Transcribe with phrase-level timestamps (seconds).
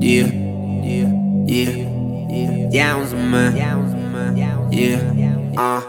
[0.00, 0.32] Yeah,
[0.82, 1.12] yeah,
[1.44, 3.00] yeah, yeah.
[5.58, 5.82] Uh,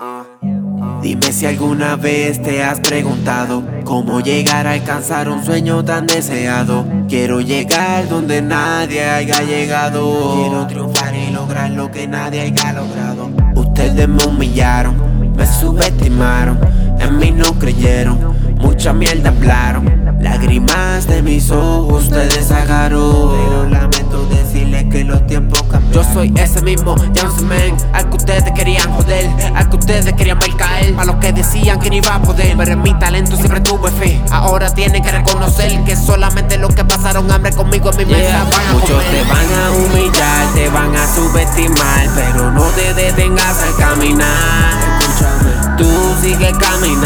[0.00, 1.00] uh.
[1.00, 6.84] Dime si alguna vez te has preguntado cómo llegar a alcanzar un sueño tan deseado.
[7.08, 10.40] Quiero llegar donde nadie haya llegado.
[10.40, 13.30] Quiero triunfar y lograr lo que nadie haya logrado.
[13.54, 16.58] Ustedes me humillaron, me subestimaron,
[16.98, 18.18] en mí no creyeron,
[18.58, 20.01] mucha mierda hablaron.
[20.22, 23.32] Lágrimas de mis ojos ustedes sacaron.
[23.32, 25.92] Pero lamento decirles que los tiempos cambiaron.
[25.92, 30.38] Yo soy ese mismo Johnson Man, al que ustedes querían joder, al que ustedes querían
[30.38, 32.56] ver caer, a los que decían que no iba a poder.
[32.56, 34.20] Pero en mi talento siempre tuve fe.
[34.30, 38.66] Ahora tienen que reconocer que solamente los que pasaron hambre conmigo en mi mesa van
[38.68, 39.10] a Muchos comer.
[39.10, 44.61] te van a humillar, te van a subestimar, pero no te detengas al caminar.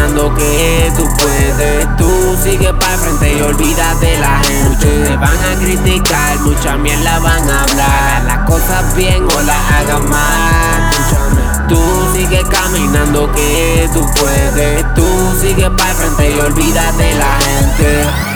[0.06, 4.68] Que tú puedes, tú sigue para frente y olvídate de la gente.
[4.68, 9.70] Muchos te van a criticar, mucha mierda van a hablar, las cosas bien o las
[9.72, 10.90] hagas mal.
[11.68, 11.80] Tú
[12.14, 15.04] sigue caminando que tú puedes, tú
[15.40, 18.35] sigue para frente y olvídate de la gente.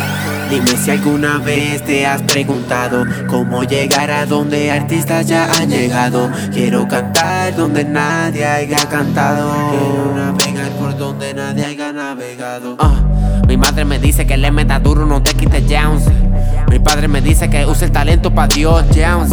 [0.50, 6.28] Dime si alguna vez te has preguntado cómo llegar a donde artistas ya han llegado.
[6.52, 9.48] Quiero cantar donde nadie haya cantado.
[9.70, 12.74] Quiero navegar por donde nadie haya navegado.
[12.80, 13.00] Ah,
[13.46, 16.02] mi madre me dice que le meta duro, no te quites Jones.
[16.68, 19.32] Mi padre me dice que use el talento pa' Dios, Jones.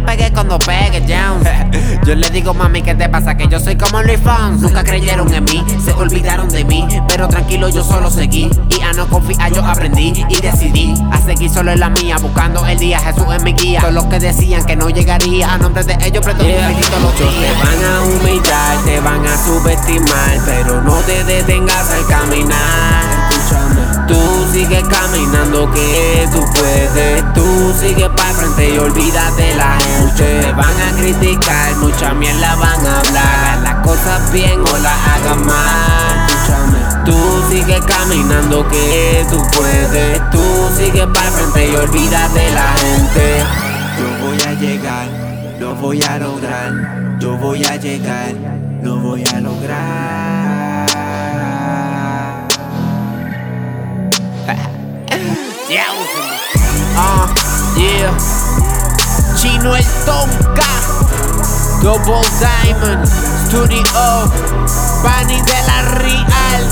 [0.00, 2.00] La pegué cuando pegue, Jones.
[2.06, 3.36] Yo le digo, mami, ¿qué te pasa?
[3.36, 4.62] Que yo soy como Luis Fonsi.
[4.62, 6.86] Nunca creyeron en mí, se olvidaron de mí.
[7.08, 8.48] Pero tranquilo, yo solo seguí.
[8.68, 12.64] Y a no confiar, yo aprendí y decidí a seguir solo en la mía, buscando
[12.66, 13.00] el día.
[13.00, 13.80] Jesús es mi guía.
[13.80, 16.68] Todos los que decían que no llegaría, a nombre de ellos, presto Yeah.
[16.80, 17.58] todos los Muchos te días.
[17.58, 23.05] van a humillar, te van a subestimar, pero no te detengas al caminar.
[24.56, 30.40] Sigue caminando que tú puedes, tú sigue para frente y olvídate la gente.
[30.40, 35.36] Te van a criticar, mucha mierda van a hablar, las cosas bien o las hagas
[35.44, 36.26] mal.
[36.26, 37.04] Escúchame.
[37.04, 40.42] Tú sigue caminando que tú puedes, tú
[40.74, 43.44] sigue para frente y olvídate la gente.
[43.98, 45.08] Yo voy a llegar,
[45.60, 47.18] lo voy a lograr.
[47.20, 48.32] Yo voy a llegar,
[48.82, 50.45] lo voy a lograr.
[56.96, 57.26] Ah,
[57.76, 58.12] yeah.
[59.36, 60.62] Chino el Tonka.
[61.82, 63.06] Double Diamond.
[63.46, 63.82] Studio.
[65.02, 66.62] Bunny de la Real.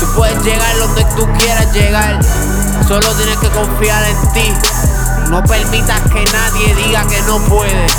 [0.00, 2.20] Tú puedes llegar donde tú quieras llegar.
[2.86, 4.52] Solo tienes que confiar en ti.
[5.30, 7.92] No permitas que nadie diga que no puedes.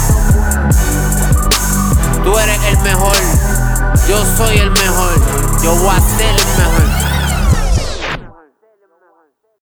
[2.24, 3.18] Tú eres el mejor.
[4.08, 5.14] Yo soy el mejor.
[5.64, 6.95] Yo voy a ser el mejor.